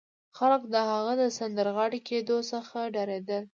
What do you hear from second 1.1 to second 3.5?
د سندرغاړي کېدو څخه ډارېدل